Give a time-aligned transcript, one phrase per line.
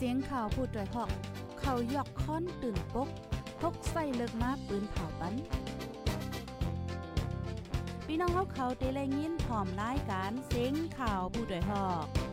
[0.00, 1.10] เสียงข่าวผู้ด้วยหอก
[1.60, 3.08] เขายอกค้อนตื่นปก
[3.60, 5.34] พกใส่เลิกมาปืนเผาปัน
[8.06, 12.27] พี่น้องเขาเขาเตะแลยินพร้อมรายการเสียงข่าวผู้ด้วยหอก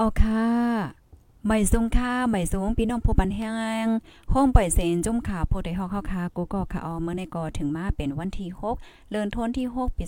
[0.00, 0.99] อ๋อค่ะ
[1.46, 3.48] ไม่สูงค่าไม่สูงพี่น้องผู้ปันแห้
[3.84, 3.86] ง
[4.32, 10.04] ห้องปล่อยเซนจุ่มขาโพได้ฮอกเข้าค่ะกูก็ค่ะอ๋อเมื่อในกอถึงมาเป็นวันที่6เดือนธันที่ 6 ปี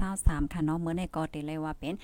[0.00, 1.94] 2523ค่ะเนาะเมื่อในกอติเลยว่าเป็น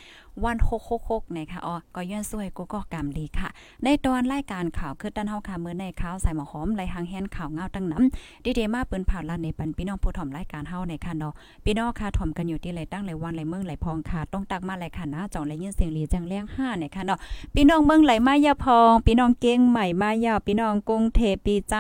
[0.45, 0.57] วัน
[0.97, 3.49] 666นะคะอ๋อก็ย้อนสวยกูก็กำดีค่ะ
[3.85, 11.33] ในตอนรายการข่าวคือตันเฮาค่ะเมื่อในข่าวใส่หมอหอมไหลหางแฮนข่าวเงาตั้งน้ำดีเดมาเปิ้นผ่าลาในปันพี่น้องผู้ถ่อมรายการเฮาในค่ะเนาะ
[11.65, 17.19] พี่น้องค่ะถ่อมกันอยู่ที่ไหลตั้งไหลวันไหลเมืองไหลพองค่ะต้องตักมาไหลค่ะนะจ่องไหลยินเสียงลีจังเลี้ยง5ในค่ะเนาะ
[17.55, 21.77] พี่น้องเมืองไหลมายาพองพี่น้องเก้งใหม่มายาวพี่น้องกรุงเทพปีใจ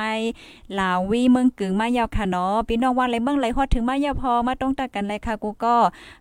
[0.79, 5.75] ลาววีเมืองกึ่งมายาวค่ะเนาะพี่น้องว่าไหลเมืองไหลฮอดถึงมายาวพอมาต้องตักกันเลยค่ะกูก็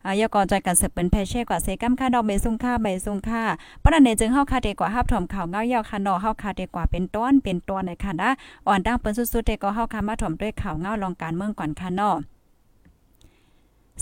[0.05, 3.41] อ่ายาก่อนใจกันเสเป็นแพเช่กว่าเซกัมค่ะดอกเมซุงค่าใบซุงค่า
[3.83, 8.29] ปะนั้นเนจึงเฮาคาเดกว่าฮับถอมข่าวเงายาวค่ะเนาะเฮาคาเดกว่าเป็นต้นเป็นตัวในค่ะนะ
[8.67, 12.36] อ่อนดังเปิ้นสุดๆเดก็เฮาคามาถอมด้วยข่าวเงาลองการเมืองก่อนค่ะเนาะ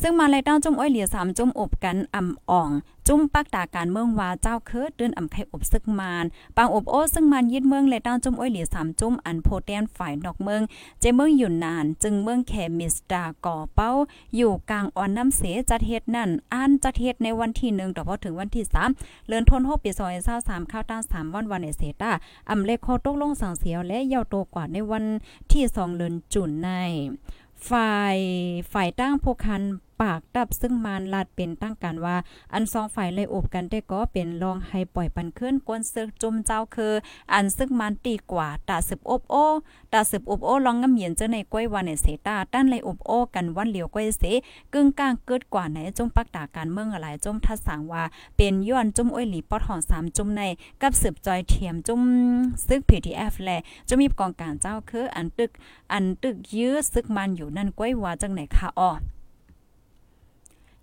[0.02, 2.70] ซึ่งมาเลยเต้าจุ่มอ้อยเหลียสามจุ่มอบกันอ่ำอ่อง
[3.08, 6.26] จุ่มปักตาการเมืองว่าเจ้าเคิดเดินอ่ำไข่อบซึกมาน
[6.58, 10.62] ปางอบโอ้ซึ่งมันยึดเมืองเลยเต้าจุ่มอ้อยเหลียสามจุ่มอันโพแตนฝ่ายนอกเมือง
[11.00, 13.92] เจเมืองอยู่นาน จึงเมืองแคมิสตาก่อเป้า
[14.36, 22.12] อยู่กลางอ่อนน้ำเสจัดเฮ็ดนั่นอ่านจัดเฮ็ดในวันที่1ต่อพอถึงวันที่3เลือนทน6ปีซอย23ข้าวต้า3วันวันในเสตา
[22.50, 25.04] อ่ำเล็กโคตกลงสังเสียวและยาวโตกว่าในวัน
[25.52, 26.70] ที่2เลือนจุนใน
[27.70, 28.18] ฝ่าย
[28.74, 29.62] ฝ่ายตั้งพวกคัน
[30.02, 32.16] ปากดับซึ่งมานลาดเป็นตั้งการว่า
[32.54, 36.94] อันสองฝ่ายเลยอบกันได้ก็เป็นรองให้ปล่อยปันขึ้นกวนซึกจุมเจ้าคือ
[37.34, 39.36] อันซึ่งมันตีกว่าตาสืบอบโอ
[39.94, 44.24] ตาสืบอบโอลองงำเหยียนเจ้าในก้อยวันในเสตาตั้นเลยอบโอกันวันเหลียวก้อยเส
[44.74, 48.04] กึ่งกลางเกิดกว่าไหนจมปักตาการเมืองอะไรจมทัดสังว่า
[48.38, 50.42] เป็นย้อนจุมอ้อยหลีปอดหอสามจุมใน
[50.82, 52.02] กับสืบจอยเทียมจุม
[52.68, 53.50] ซึก PTF แล
[53.90, 55.52] จะมีกองการเจ้าคืออันตึก
[55.94, 58.92] อันตึกยื้อซึกมันอยู่นั่นก้อยว่าจังไหนคะอ้อ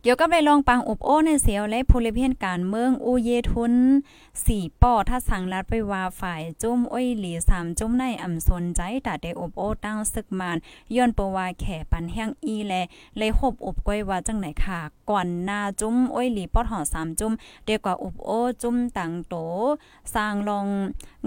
[0.05, 3.75] เกี่ยวกับได้ลองปังอบโอ้ในเสียวและพลเพียนการเมืองอูเยทุน
[4.47, 10.57] สี่ป่อถ้าสั่งรัดไปว่าฝ่ายจุ้มอ้อยหลีสามจุ้มในอ่ำสนใจแต่ได้อบโอ้ตั้งศึกมาน
[10.95, 12.73] ย้อนปว่าแข่ปันแห้งอีแล
[13.17, 14.81] เลยหบอบก้อยว่าจังไหนค่ะ
[15.11, 17.33] ก่อนหน้าจุ้มอ้อยหลีปอดหอสามจุ้ม
[17.65, 19.35] เดียวกว่าอบโอ้จุ้มต่างโต
[20.15, 20.67] สร้างลอง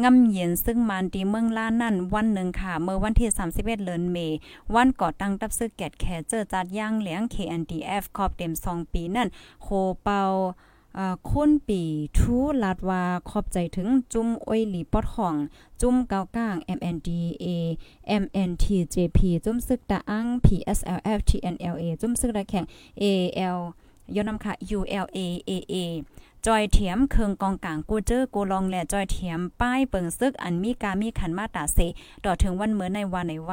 [0.03, 4.35] งำเย็นซึ่งมันดีเมืองล้านนั่นวันหนึ่งค่ะ เมื่อวันที่31เดือนเมษ
[4.75, 9.28] วันก่อตั้งตับซึกแกดแคเจอจัดย่างเหลียง KNDF ขอบเต็มสองปีนั่น
[9.62, 9.68] โค
[10.03, 10.22] เปา
[11.30, 11.81] คุนปี
[12.18, 15.36] ทูลาดว่าขอบใจถึงจุ้มอ้อยหลีปอดห้อง
[15.81, 17.48] จุ้มเกาก้าง MNDA
[18.22, 22.66] MNTJP จุ้มซึกตะอัง PSLF TNLA จุ้มซึกตะแข่ง
[23.02, 23.59] AL
[24.16, 25.75] ยอนำค่ะ ULAAA
[26.49, 31.77] จอยเถียมเคืองกองกลางกูเจอกูลองแลจอยเถียมป้ายเปิงซึกอันมีกามีขันมาตาเส
[32.25, 33.51] ต่อถึงวันเมื่อในวันในไว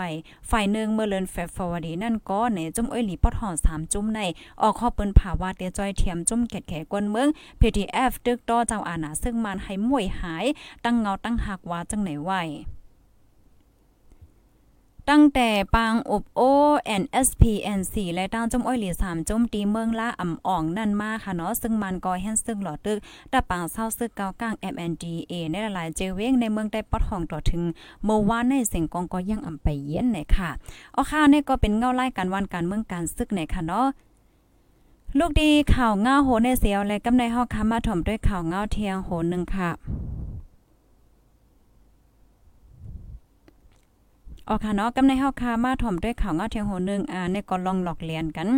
[0.50, 4.20] ฝ่ายหนึ่งเมื่อเลินแฟฟอวดีนั่นก็ในจุ่มเอ้ยหลีปอดหอนสามจุ่มใน
[4.62, 7.28] ออกข้อเปิ้นภาวาเตจอยเถียมจุ่มแขกแขกวนเมือง
[7.60, 10.44] PTF ตึกต่อเจ้าอาณาซึ่งมันให้มวยหาย
[10.84, 12.32] ตั้งเงาตั้งหักว่าจังไหนไว
[15.10, 16.40] ตั้งแต่ปางอบโอ
[17.02, 22.98] NSPNC และตั้งจมอ้อยหลีสามจมตีเมืองละอ่ำอ่องนั่นมาค่ะเนาะซึ่งมันก็แฮนซึ่งหลอดตึก
[23.32, 27.62] ตะปางเศร้าซึกเกากลาง MNDA ในหลายเจเวงในเมืองได้ปอดห้องต่อถึง
[28.04, 30.50] เมื่อวานในเสียงกองก็ยังอ่ำไปเย็นไหนค่ะ
[30.92, 33.86] เอาค่ะนี่ก็เป็นเงาไล่การวันการเมืองการซึกไหนค่ะเนาะ
[35.18, 39.70] ลูกดีข่าวเงาโหในเสียวและกำในเฮาคามาถ่อมด้วยข่าวเงาเทียงโหนึงค่ะ
[44.52, 48.48] ออค่ะเนาะกำในเฮาคามาถ่อมด้วยข่าวเงาเทียงโหนึงอ่าในก็ลองหลอกเลียนกัน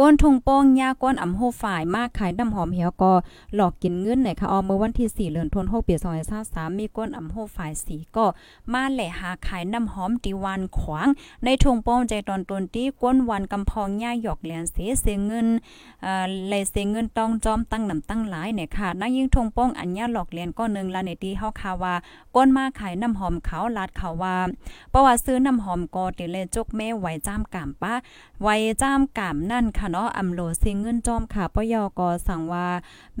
[0.00, 3.12] ก้นทุงโป้งยาก้นอำโหฝ่ายมากขายน้ำหอมเหี่ยวก็
[3.54, 5.94] หลอกกินเงินไหนค่ะออเมื่อวันที่4เดือนธันวาคมปี
[6.36, 8.24] 2023มีก้นอำโหฝ่ายสีก็
[8.72, 11.08] มาแหล่หาขายน้ำหอมติวันขวาง
[11.44, 15.46] ในทุงโป้งใจตอนต้นที่ก้นวันกำพองยาหยอกแหลนเสียเสียเงิน
[16.02, 21.94] เอ่อเลยเสียเงินต้องจอมตั้งนำตั้งหลายเนี่ยค่ะนักยิ่งทุงโป้งอัญญาหลอกเลียนก็นึงละในที่เฮาคาว่า
[22.34, 24.36] ก้นมาขายน้ำหอมเขาลาดเขาว่า
[24.90, 27.94] เพระว่าซื้อน้ำหอมก็ติเลยจกแม่ไหวจ้ามกามป้า
[28.42, 28.48] ไหว
[28.82, 32.66] จ้ามกามนั่นค่ะค่ะเนาะอำโลเสียเงินจอมค่ะปยก็สั่งว่า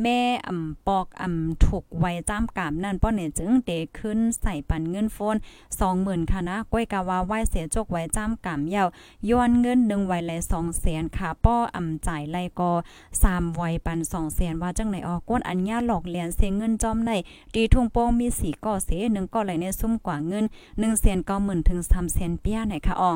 [0.02, 5.36] แม่อำปอกอำถูกไว้จ้ามกามนั่นป้อเนี่ยจึงเตขึ้นใส่ปันเงินโฟน
[5.84, 8.88] 20,000ค่ะนะก้อยกะว่าไหว้เสียจกไว้จ้ามกามยาว
[9.30, 12.72] ย้อนเงิน1ไว้ไหล2แสนค่ะป้ออำจ่ายไลก็
[13.12, 17.10] 3ไว้ปัน2แสนว่าจังไหนออกก้นอันญาหลอกเหรียญเสียเงินจอมใน
[17.54, 20.44] ตีทุ่งโป้งมีสีก่อเส1ก็ไหลในซุ่มกว่าเงิน
[21.06, 23.12] 1,90,000ถึง3แสนเปียไหนค่ะอ๋อ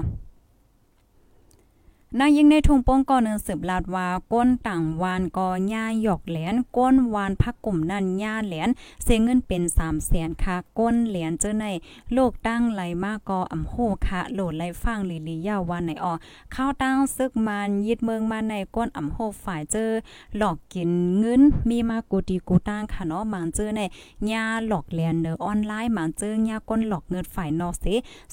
[2.17, 8.69] นายยิงในทุงโป้งก่อนึงสืบลาดว่าก้นต่างวานกอหญ้าหยอกแหลนก้นวานพักกลุ่มนั่นหญ้าแหลน
[9.03, 11.67] เสียเงินเป็น3แสนค่ะก้นเหรียญเจอใน
[12.13, 13.75] โลกตั้งไหลมากกออำโห
[14.07, 16.13] ค่ะโหลดไหลฟังลีลียาววันไหนออ
[16.55, 19.91] ข้าวตั้งซึกมันยึดเมืองมาในก้นอำโหฝ่ายเจอ
[20.37, 23.81] หลอกกินเงินมีมากูดีกูตั้งค่ะเนาะมังเจอใน
[24.27, 27.85] หญ้าหลอกแหลนเนอออนไลน์มังเจอหญ้าก้นหลอกเงินฝ่ายนอเส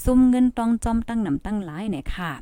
[0.04, 2.33] ซุ่มเงินต้องจอมตั้งนำตั้งหลายเนี่ยค่ะ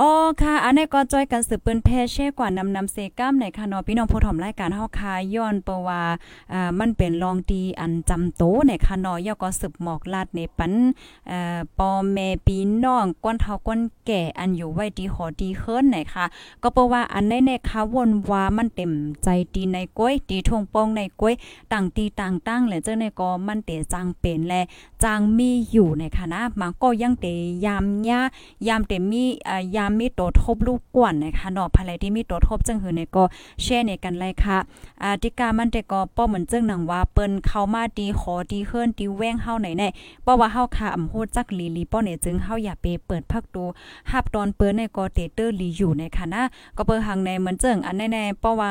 [0.00, 0.10] อ๋อ
[0.42, 6.02] ค่ะ อันนี้ก็จอยกันสืบเปิ้นแพเช่กว่านำนำเซกัมในค่ะเนาะพี่น้องผู้ถมรายการเฮาค่ะย้อนเปว่า
[6.52, 10.72] อ่ามันเป็นรองดีอันจำโตในค่ะเนาะย่อก็สืบหมอกลาดในปัน
[11.28, 16.24] เอ่อปอแม่พี่น้องก้นเฒ่าก้นแก่อันอยู่ไว้ดีหอดีเฮิรนไหนค่ะ
[16.62, 18.92] ก็เปว่าอันในในค่ะวนว่ามันเต็ม
[19.22, 21.34] ใจดีในก้อยดีทงปองในก้อย
[21.72, 24.54] ต่างตีต่างตั้งและเจ้าในก็มันเตจังเป็นแล
[25.04, 27.26] จางมีอยู่ในค่ะนะมันก็ยังเต
[27.64, 28.20] ยามยา
[28.66, 33.24] ยามเตมีอ่ายามมีตัวทบลูกกวนนะคะเนาะภายที่มีตัวทบจังหือในก็
[33.62, 34.58] แช่ในกันเลยค่ะ
[35.02, 39.88] อ่าติกามันแต่ก็ป้อเหมือนจึงหนังว่าเปิ้นเข้ามาดีขอดีเฮือนดีแว้งเฮาไหนแน่
[40.22, 43.64] เพราว่าเฮาค่ะอำโหจักลีลีป้อเนี่ยจึงเฮาอย่าไปเปิดพักดู
[44.10, 46.42] หับตอนเปิ้นในก็เตเตอร์ลีอยู่ในค่ะนะ
[46.76, 48.70] ก็เปิ้หังในเหมือนจึงอันแน่ๆเพราว่า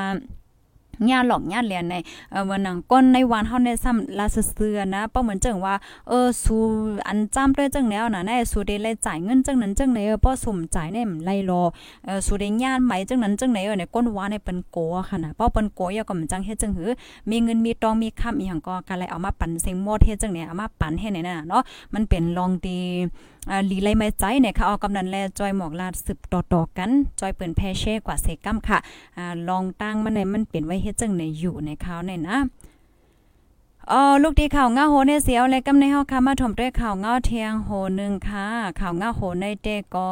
[1.09, 1.95] ญาหลอกญาเลียนใน
[2.31, 5.75] เอ่อวันนังก้นในวันเฮาในซ้ำลาเสือนะป้อเหมือนจังว่า
[6.07, 6.55] เออสู
[7.07, 11.63] อันจ้ำด้วยจังแล้วนะในสูได้เลยจ่ายเงินจังนั้นจังไหนเออป้อสุ่มจ่ายในไล่รอ
[12.05, 14.77] เออสูได้ญาไหมจังนั้นจังไหนเออในก้นว่าในเป็นโก
[15.09, 16.89] ค่ะนะป้อเป็นโกยก็มันจังเฮ็ดจังหือ
[17.29, 21.61] มีเงินมีตองมีค้ำอีหยังก็กะเลยเอามาปั่นเซ็งหมดเฮ็ดจังไหนเอามาปั่นให้ไหนน่ะเนาะ
[21.93, 22.79] มันเป็นลองดี
[23.51, 26.89] อ่าลีไลไม่ใจเนี่ยค่ะเอากำนันแลจอยหมอกลาดสืบต่อๆกัน
[27.19, 28.77] จอยเปิ้นแพเช่กว่าเซกัมค่ะ
[29.17, 32.37] อ่าลองตั้งมันในมันเป็นไว้เฮ็ดจังในอยู่ในข่าวในนะ
[33.91, 37.69] อ๋อลูกดีข่าวเงาโหในเสียวเลยกำในเฮาค่ะมาถมด้วยข่าวเงาเทียงโห
[37.99, 38.47] นึงค่ะ
[38.79, 40.09] ข่าวเงาโหในเตก็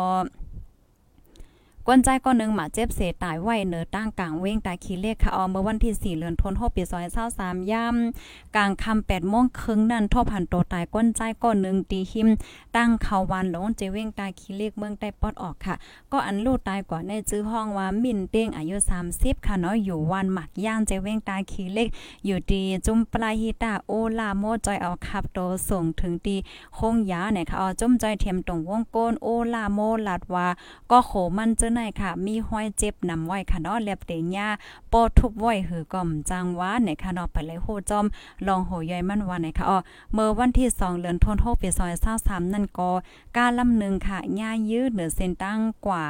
[1.87, 6.83] กวนใจก้อนหนึ่งหมาเจ็บเสตายไว้เนอตั้งกลางเว้งตาขี้เลขค่ะออเมื่อวันที่ 4เดือนธันวาคมปี
[7.27, 12.27] 2023ย่ำกลางค่ำ8โมงครึ่งนั่นทอพันโตตายก้นใจก้อนหนึ่งตีหิม
[12.75, 15.75] ตั้งเขาวันหลงเจเว้งตาขี้เลขเมืองใต้ปอดออกค่ะ
[16.11, 18.75] ก็อันลูกตายกว่าในจื้อห้องว่ามินเต้งอายุ
[19.11, 21.87] 30 ค่ะเนาะอยู่วันหมักย่างเจเว้งตาขี้เลข
[22.25, 25.39] อยู่ดีจุ่มปลายฮิตาโอลาโมจอยเอาขับโต
[25.69, 26.35] ส่งถึงตี
[26.77, 30.47] คงยาเนี่ยค่ะเอจุ่มจอยเทียมตรงวงโกนโอลาโมลาดว่า
[30.91, 34.48] ก็โขมันจอในค่ะ มีห้อยเจ็บนำไว้ค่ะเนาะเล็บเตญา
[34.92, 38.06] ปอทุบไว้หือก่อมจางว่าในค่ะเนาะไปเลยโหจอม
[38.48, 39.77] ลองโหยอยมันว่าในค่ะอ๋อ
[40.13, 41.69] เมื่อวันที่ 2เดือนธันวาคมปี
[42.12, 42.92] 2023นั่นก็
[43.38, 46.04] การลำหนึ่งค่ะย่ายืดเหนือเส้นตั้งกว่า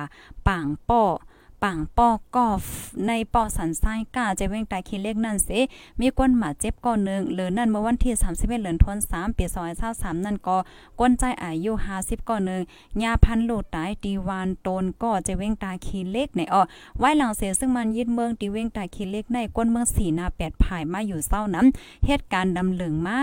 [0.47, 1.03] ป่างป้อ
[1.63, 2.63] ป่างป้อกอฟ
[3.07, 5.49] ในปอสันไส้กาจะเว้งตายคิเลขนั่นเส
[5.99, 9.45] มีก้นหมาเจ็บก่อนหนึ่งหรือนั่นเมื่อวันที่31เดือนธันวาคมปี
[9.85, 10.57] 2023นั่นก็
[10.99, 12.61] ก้นใจอายุ50ก่อนหนึ่ง
[13.03, 16.61] ยาพันโลดตายดีวานโตนก็จะเว้งตายคิเลขในอ้อ
[16.99, 23.17] ไว้หลังเสียซึ่งมันยึดเมืองตีเว้งตายคิเลขในก้นเมืองสีนา8ภายมาอยู่เศร้าน้ำเหตุการณ์ดำเหลืองมา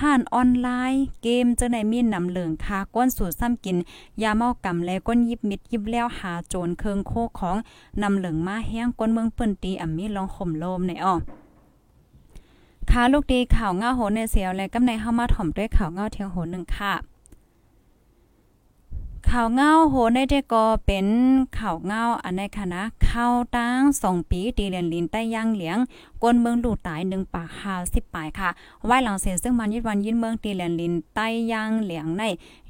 [0.00, 3.76] ห่านออนไลน์เกมจะในมีนำเหลืองคาก้นสูตรซ้ำกิน
[4.22, 7.56] ยาเมากำและก้นยิบมิดยิบแล้วหาโจรเคืองโคของ
[8.02, 11.14] นำเหลืองมาแห้งก้นเมืองเปิ้นตีอ่ำมีลองข่มโลมในอ้อ
[12.90, 16.94] ค่ะลูกดีข่าวเงาโหนในเสียวและกำในเฮามาถ่อมด้วยข่าวเงาเทียงโหนึงค่ะ
[19.30, 21.06] ข่าวเงาโหในเดก็เป็น
[21.58, 25.78] ข่าวเงาอันในคณะข้าวตั้งสองปีตีเรียนลินใต้ย่างเหลียง
[26.22, 28.50] กวนเมืองดูตายหนึ่งปากหาสิบปลายค่ะ
[28.86, 32.22] ไว้หลังเสียซึ่งมันยิดวันยินเมืองตีเรียนลินใต้ย่างเหลียงใน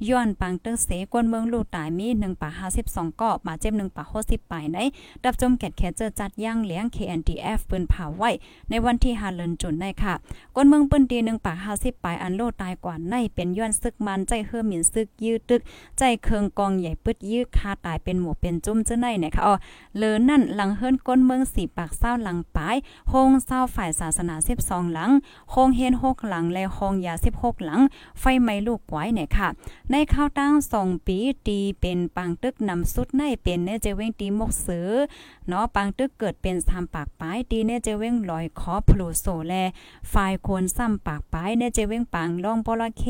[0.09, 4.77] ย้อนปังเตอร์เสกวนเมืองลูตายมีหนึ่งปากหาสิบสองเกาะมาเจ็บหนึ่งปากหกสิบปลายใน
[5.23, 8.29] ดับจมแกดแคเจอจัดย่างเหลียง KNDF ปืนเผาไว้
[8.69, 10.13] ในวันที่หาเลินจุนในค่ะ
[10.55, 15.61] กวนเมืองปืนตีหนึ่งปากหาสิบปลายอันโลตายกว่าในเป็นย้อนซึกมันใจเฮือหมิ่นซึกยืดตึก
[15.97, 19.55] ใจเคืองกองใหญ่ปึดยืดคาตายเป็นหมูเป็นจุ้มเจ้าในเนี่ยค่ะอ๋อ
[19.97, 22.75] เลอนั่นหลังเฮิรนก้นเมืองสี่ปากเศร้าหลังปาย
[23.09, 25.11] โฮงเศร้าฝ่ายศาสนา 12 หลัง
[25.51, 27.81] โฮงเฮน6หลัง และโฮงยา 16 หลัง
[28.19, 29.47] ไฟไหม้ลูกไว้เนี่ยค่ะ
[29.91, 31.17] ในข้าวตั้ง2ปี
[31.47, 34.89] ตีเป็นปังตึกนำสุดในเป็นเนเจเว้งตีมกสือ
[35.47, 39.53] เนาะปังตึกเกิดเป็นทำปากปลายตีเนเจเว้งลอยขอพลูโซแล
[40.13, 43.03] ฝ่ายคนซ้ำปากปลายเนเจเว้งปังลองปละเค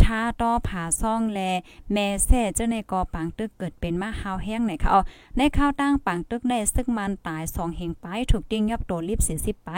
[0.00, 1.40] ชาต้อผาซ่องแล
[1.92, 5.00] แม่แซ่เจ้าในกอปังตึกเกิดเป็นมาฮาวแห้งไหนคะอ๋อ
[5.36, 9.70] ในข้าวตั้งปังตึกในซึ่งมันตายสองเฮงไปถูกติ้งยับตัวลิบ40ไป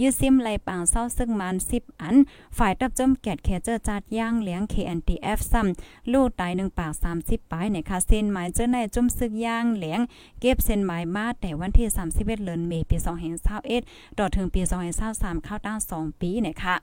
[0.00, 2.16] ยืดซิมไหลปังเศร้าซึ่งมัน10อัน
[2.58, 10.00] ฝ่ายตับจมแกดแคเจอจัดย่างเลี้ยง KNTF ซ้ำลูกตาย1ปาก30ไปในคะเส้นหมายเจ้าในจมซึกย่างเลี้ยง
[10.40, 12.96] เก็บเส้นหมายมาแต่วันที่31เดือนเมษายนปี
[13.58, 16.76] 2021ต่อถึงปี2023เศร้าสามข้าวตั้ง2ปีเนี่ยค่ะ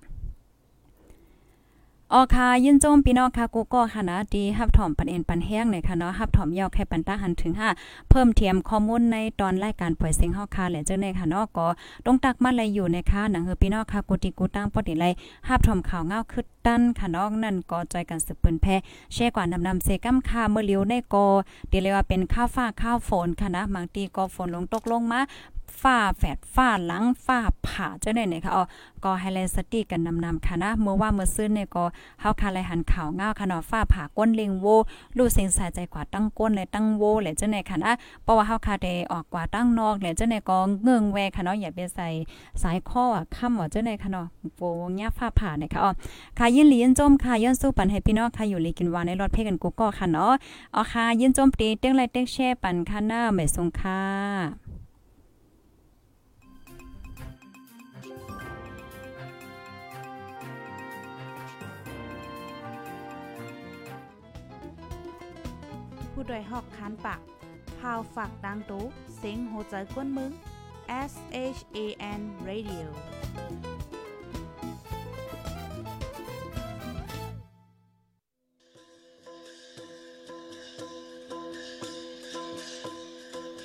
[2.13, 11.67] ออค่ะยินโจมพี่น้องค่ะกูก็ค่ะนะดีฮับถอมปันเอ็นปันแห้งเลยค่ะเนาะฮับถอมยาวแค่ปันตาหันถึง5เพิ่มเทียมข้อมูลในตอนรายการปล่อยเสียงเฮาค่ะและเจ้าในค่ะเนาะก็
[12.05, 15.05] ต้องตักมาเลยอยู่นะคะหนังคือพี่น้องค่ะกูติกูตั้งปอดิไล
[15.47, 18.75] ฮับถอมข่าวเงาคึดตั้นค่ะเนาะนั่นก็จอยกันสืบเปิ้นแพ้
[19.13, 21.25] แช่กว่านำนำเซกัมค่ะเมื่อเลียวในก็
[21.69, 25.19] เดี๋ยวเรียกว่าเป็นข้าวฟ้าข้าวฝนค่ะนะบางทีก็ฝนลงตกลงมา
[25.81, 28.63] ฝ้าแฝดฝ้าหลังฝ้าผ่าเจ้าเนี่ยค่ะอ๋อ
[29.03, 31.83] ก็ไฮไลท์สติกันนำนำค่ะนะเมื่อว่าเมื่อซื้อเนี่ยก็
[32.21, 34.65] เฮาคาไลหันข่าวเงาค่ะเนาะฝ้าผ่าก้นเลิงโว
[35.17, 37.91] ลูกเสียงสายใจกว่าตั้งก้นเลยตั้งโวเลยเจ้าเนี่ค่ะนะ
[38.23, 42.07] เพราะว่าเฮาคาได้ออกกว่าตั้งนอกเลยเจ้าเนี่ยก็เงืองแวค่ะเนาะอย่าไปใส่
[42.61, 44.25] สายข้ออะค่ำว่าเจ้าเนี่ค่ะเนาะ
[44.57, 44.61] โว
[44.95, 45.91] เงี้ยฝ้าผ่าเนี่ยค่ะอ๋อ
[46.37, 50.33] ค่ะยินหลียินจมค่ะย้อนสู้ปันให้พี่น้องค่ะอยู่ลีกินวานในรถเพกันกูก็ค่ะเนาะ
[50.75, 54.68] อ๋อค่ะยินจมตีเต้งไลเต้งแช่ปันค่ะหน้าไม่ทรงค่ะ
[66.21, 67.21] ผู้ดยหอกคานปาก
[67.79, 68.85] พาวฝากดังตู้
[69.17, 70.31] เซ็งโหใจกวนมึง
[71.11, 71.13] S
[71.55, 71.77] H A
[72.19, 72.87] N Radio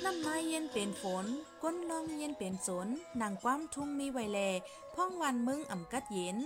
[0.03, 1.25] น้ำไม้เย็นเป็นฝน
[1.63, 2.87] ก้นลมเย็นเป็นสน
[3.21, 4.39] นังความทุ่งมีไวแล
[4.93, 6.37] พ่องวันมึงอ่ำกัดเย็น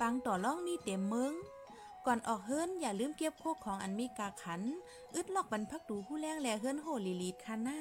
[0.00, 1.32] บางต่อล่องมีเต็มมึง
[2.10, 4.62] ก่อนออกเฮิรนอย่าลืมเก็บโคกของอันมีกาขัน
[5.14, 7.80] อึดลอกบรรพักดูผู้แรงแลเฮิรนโหลีลีดคาหน้า